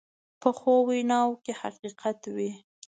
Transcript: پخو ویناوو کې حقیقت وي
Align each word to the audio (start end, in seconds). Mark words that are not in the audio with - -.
پخو 0.41 0.73
ویناوو 0.89 1.41
کې 1.43 1.53
حقیقت 1.61 2.19
وي 2.35 2.51